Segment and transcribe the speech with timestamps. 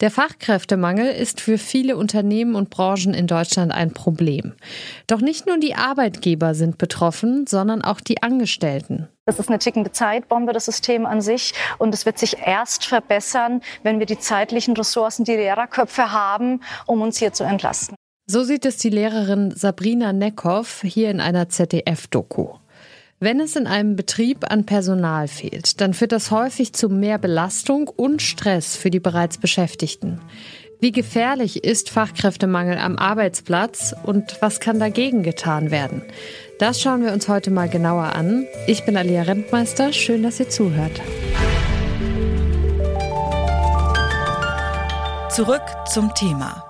[0.00, 4.54] Der Fachkräftemangel ist für viele Unternehmen und Branchen in Deutschland ein Problem.
[5.06, 9.08] Doch nicht nur die Arbeitgeber sind betroffen, sondern auch die Angestellten.
[9.26, 11.52] Das ist eine tickende Zeitbombe, das System an sich.
[11.76, 17.02] Und es wird sich erst verbessern, wenn wir die zeitlichen Ressourcen, die Lehrerköpfe haben, um
[17.02, 17.94] uns hier zu entlasten.
[18.26, 22.54] So sieht es die Lehrerin Sabrina Neckhoff hier in einer ZDF-Doku.
[23.22, 27.86] Wenn es in einem Betrieb an Personal fehlt, dann führt das häufig zu mehr Belastung
[27.88, 30.22] und Stress für die bereits Beschäftigten.
[30.80, 36.00] Wie gefährlich ist Fachkräftemangel am Arbeitsplatz und was kann dagegen getan werden?
[36.58, 38.46] Das schauen wir uns heute mal genauer an.
[38.66, 41.02] Ich bin Alia Rentmeister, schön, dass ihr zuhört.
[45.28, 46.69] Zurück zum Thema.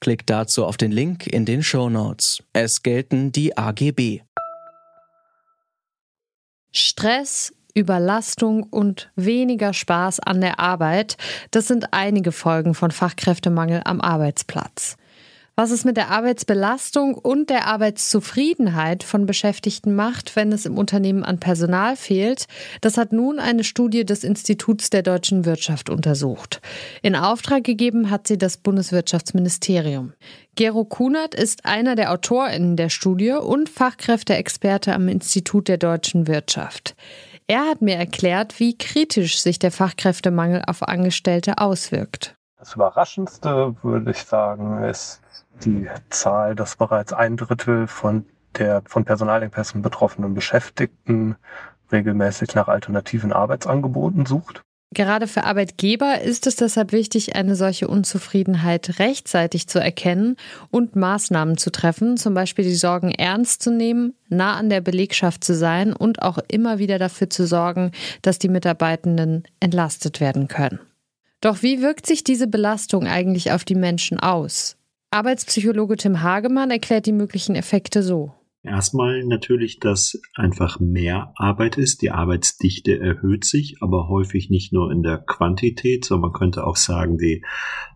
[0.00, 2.42] Klickt dazu auf den Link in den Show Notes.
[2.52, 4.20] Es gelten die AGB.
[6.72, 11.16] Stress, Überlastung und weniger Spaß an der Arbeit,
[11.50, 14.96] das sind einige Folgen von Fachkräftemangel am Arbeitsplatz.
[15.58, 21.24] Was es mit der Arbeitsbelastung und der Arbeitszufriedenheit von Beschäftigten macht, wenn es im Unternehmen
[21.24, 22.44] an Personal fehlt,
[22.82, 26.60] das hat nun eine Studie des Instituts der deutschen Wirtschaft untersucht.
[27.00, 30.12] In Auftrag gegeben hat sie das Bundeswirtschaftsministerium.
[30.56, 36.94] Gero Kunert ist einer der AutorInnen der Studie und Fachkräfteexperte am Institut der deutschen Wirtschaft.
[37.46, 42.36] Er hat mir erklärt, wie kritisch sich der Fachkräftemangel auf Angestellte auswirkt.
[42.58, 45.22] Das Überraschendste, würde ich sagen, ist
[45.64, 51.36] die Zahl, dass bereits ein Drittel von der von Personalengpässen betroffenen Beschäftigten
[51.92, 54.62] regelmäßig nach alternativen Arbeitsangeboten sucht.
[54.94, 60.36] Gerade für Arbeitgeber ist es deshalb wichtig, eine solche Unzufriedenheit rechtzeitig zu erkennen
[60.70, 65.42] und Maßnahmen zu treffen, zum Beispiel die Sorgen ernst zu nehmen, nah an der Belegschaft
[65.42, 67.90] zu sein und auch immer wieder dafür zu sorgen,
[68.22, 70.78] dass die Mitarbeitenden entlastet werden können.
[71.40, 74.75] Doch wie wirkt sich diese Belastung eigentlich auf die Menschen aus?
[75.10, 78.32] Arbeitspsychologe Tim Hagemann erklärt die möglichen Effekte so.
[78.66, 82.02] Erstmal natürlich, dass einfach mehr Arbeit ist.
[82.02, 86.74] Die Arbeitsdichte erhöht sich, aber häufig nicht nur in der Quantität, sondern man könnte auch
[86.74, 87.44] sagen, die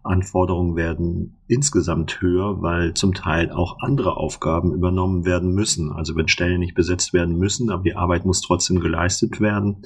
[0.05, 5.93] Anforderungen werden insgesamt höher, weil zum Teil auch andere Aufgaben übernommen werden müssen.
[5.93, 9.83] Also wenn Stellen nicht besetzt werden müssen, aber die Arbeit muss trotzdem geleistet werden,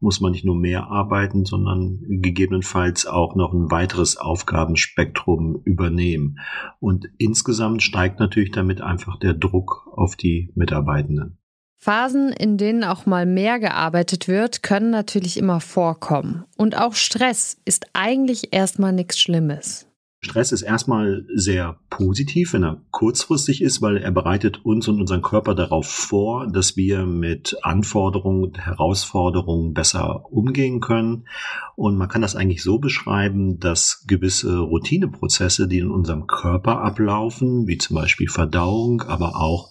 [0.00, 6.38] muss man nicht nur mehr arbeiten, sondern gegebenenfalls auch noch ein weiteres Aufgabenspektrum übernehmen.
[6.78, 11.38] Und insgesamt steigt natürlich damit einfach der Druck auf die Mitarbeitenden.
[11.80, 16.44] Phasen, in denen auch mal mehr gearbeitet wird, können natürlich immer vorkommen.
[16.56, 19.87] Und auch Stress ist eigentlich erstmal nichts Schlimmes.
[20.20, 25.22] Stress ist erstmal sehr positiv, wenn er kurzfristig ist, weil er bereitet uns und unseren
[25.22, 31.28] Körper darauf vor, dass wir mit Anforderungen und Herausforderungen besser umgehen können.
[31.76, 37.68] Und man kann das eigentlich so beschreiben, dass gewisse Routineprozesse, die in unserem Körper ablaufen,
[37.68, 39.70] wie zum Beispiel Verdauung, aber auch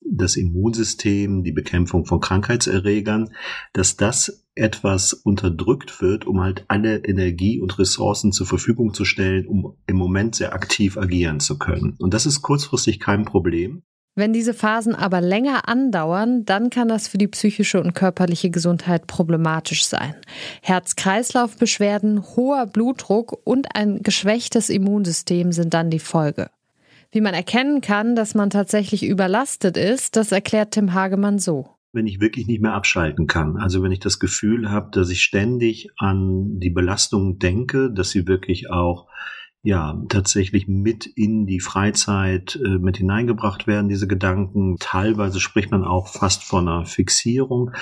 [0.00, 3.30] das Immunsystem, die Bekämpfung von Krankheitserregern,
[3.74, 9.46] dass das etwas unterdrückt wird, um halt alle Energie und Ressourcen zur Verfügung zu stellen,
[9.46, 11.94] um im Moment sehr aktiv agieren zu können.
[11.98, 13.82] Und das ist kurzfristig kein Problem.
[14.18, 19.06] Wenn diese Phasen aber länger andauern, dann kann das für die psychische und körperliche Gesundheit
[19.06, 20.14] problematisch sein.
[20.62, 26.48] Herz-Kreislauf-Beschwerden, hoher Blutdruck und ein geschwächtes Immunsystem sind dann die Folge.
[27.12, 32.06] Wie man erkennen kann, dass man tatsächlich überlastet ist, das erklärt Tim Hagemann so wenn
[32.06, 33.56] ich wirklich nicht mehr abschalten kann.
[33.56, 38.28] Also wenn ich das Gefühl habe, dass ich ständig an die Belastung denke, dass sie
[38.28, 39.08] wirklich auch
[39.62, 44.76] ja tatsächlich mit in die Freizeit äh, mit hineingebracht werden, diese Gedanken.
[44.78, 47.72] Teilweise spricht man auch fast von einer Fixierung,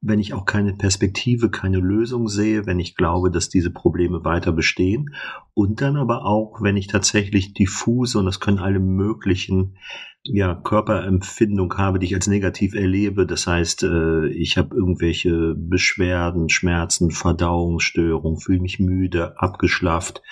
[0.00, 4.52] wenn ich auch keine Perspektive, keine Lösung sehe, wenn ich glaube, dass diese Probleme weiter
[4.52, 5.16] bestehen.
[5.52, 9.74] Und dann aber auch, wenn ich tatsächlich diffuse, und das können alle möglichen
[10.24, 13.26] ja, Körperempfindung habe, die ich als negativ erlebe.
[13.26, 20.22] Das heißt, äh, ich habe irgendwelche Beschwerden, Schmerzen, Verdauungsstörungen, fühle mich müde, abgeschlafft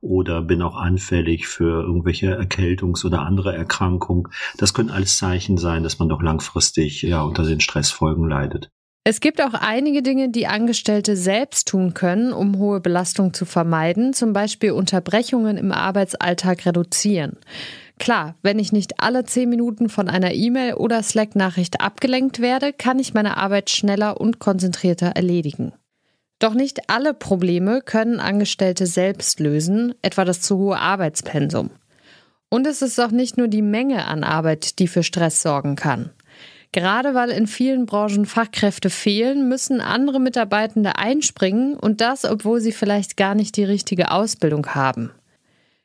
[0.00, 4.28] oder bin auch anfällig für irgendwelche Erkältungs- oder andere Erkrankungen.
[4.56, 8.70] Das können alles Zeichen sein, dass man doch langfristig ja unter den Stressfolgen leidet.
[9.06, 14.14] Es gibt auch einige Dinge, die Angestellte selbst tun können, um hohe Belastung zu vermeiden,
[14.14, 17.36] zum Beispiel Unterbrechungen im Arbeitsalltag reduzieren.
[17.98, 22.98] Klar, wenn ich nicht alle zehn Minuten von einer E-Mail oder Slack-Nachricht abgelenkt werde, kann
[22.98, 25.72] ich meine Arbeit schneller und konzentrierter erledigen.
[26.40, 31.70] Doch nicht alle Probleme können Angestellte selbst lösen, etwa das zu hohe Arbeitspensum.
[32.50, 36.10] Und es ist auch nicht nur die Menge an Arbeit, die für Stress sorgen kann.
[36.72, 42.72] Gerade weil in vielen Branchen Fachkräfte fehlen, müssen andere Mitarbeitende einspringen und das, obwohl sie
[42.72, 45.12] vielleicht gar nicht die richtige Ausbildung haben.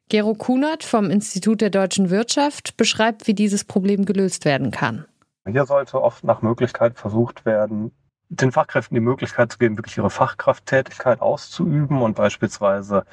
[0.09, 5.05] Gero Kunert vom Institut der deutschen Wirtschaft beschreibt, wie dieses Problem gelöst werden kann.
[5.47, 7.91] Hier sollte oft nach Möglichkeit versucht werden,
[8.29, 13.05] den Fachkräften die Möglichkeit zu geben, wirklich ihre Fachkrafttätigkeit auszuüben und beispielsweise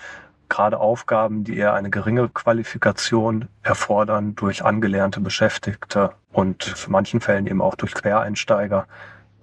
[0.49, 7.47] gerade Aufgaben, die eher eine geringe Qualifikation erfordern, durch angelernte Beschäftigte und für manchen Fällen
[7.47, 8.87] eben auch durch Quereinsteiger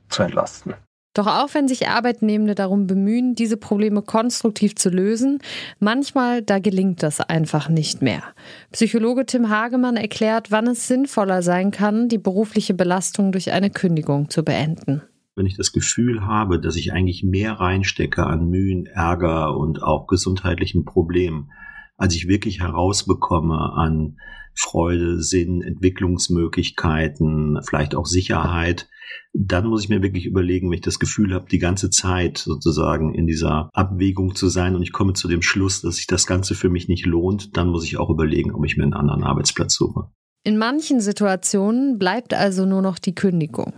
[0.09, 0.73] zu entlasten.
[1.13, 5.39] Doch auch wenn sich Arbeitnehmende darum bemühen, diese Probleme konstruktiv zu lösen,
[5.79, 8.23] manchmal da gelingt das einfach nicht mehr.
[8.71, 14.29] Psychologe Tim Hagemann erklärt, wann es sinnvoller sein kann, die berufliche Belastung durch eine Kündigung
[14.29, 15.03] zu beenden
[15.35, 20.07] wenn ich das Gefühl habe, dass ich eigentlich mehr reinstecke an Mühen, Ärger und auch
[20.07, 21.49] gesundheitlichen Problemen,
[21.97, 24.17] als ich wirklich herausbekomme an
[24.55, 28.87] Freude, Sinn, Entwicklungsmöglichkeiten, vielleicht auch Sicherheit,
[29.33, 33.15] dann muss ich mir wirklich überlegen, wenn ich das Gefühl habe, die ganze Zeit sozusagen
[33.15, 36.53] in dieser Abwägung zu sein und ich komme zu dem Schluss, dass sich das Ganze
[36.55, 39.73] für mich nicht lohnt, dann muss ich auch überlegen, ob ich mir einen anderen Arbeitsplatz
[39.73, 40.11] suche.
[40.45, 43.73] In manchen Situationen bleibt also nur noch die Kündigung.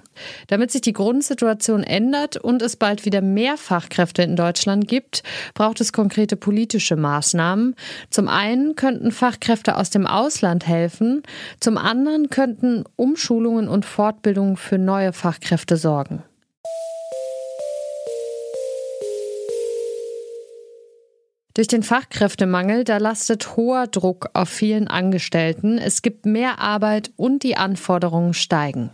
[0.47, 5.21] Damit sich die Grundsituation ändert und es bald wieder mehr Fachkräfte in Deutschland gibt,
[5.53, 7.75] braucht es konkrete politische Maßnahmen.
[8.09, 11.21] Zum einen könnten Fachkräfte aus dem Ausland helfen,
[11.59, 16.23] zum anderen könnten Umschulungen und Fortbildungen für neue Fachkräfte sorgen.
[21.55, 25.77] Durch den Fachkräftemangel, da lastet hoher Druck auf vielen Angestellten.
[25.77, 28.89] Es gibt mehr Arbeit und die Anforderungen steigen.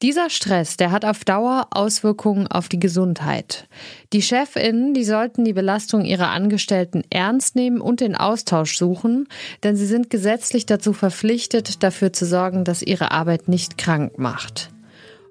[0.00, 3.68] Dieser Stress, der hat auf Dauer Auswirkungen auf die Gesundheit.
[4.14, 9.28] Die Chefinnen, die sollten die Belastung ihrer Angestellten ernst nehmen und den Austausch suchen,
[9.62, 14.70] denn sie sind gesetzlich dazu verpflichtet, dafür zu sorgen, dass ihre Arbeit nicht krank macht.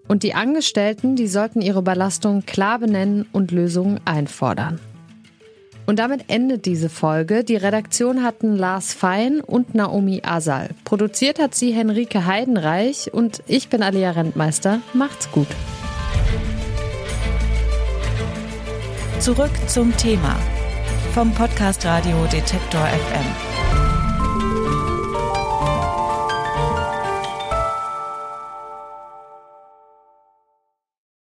[0.08, 4.80] Und die Angestellten, die sollten ihre Belastung klar benennen und Lösungen einfordern.
[5.90, 7.44] Und damit endet diese Folge.
[7.44, 10.70] Die Redaktion hatten Lars Fein und Naomi Asal.
[10.84, 14.82] Produziert hat sie Henrike Heidenreich und ich bin Alia Rentmeister.
[14.94, 15.48] Macht's gut.
[19.20, 20.36] Zurück zum Thema
[21.16, 23.49] vom Podcast Radio Detektor FM.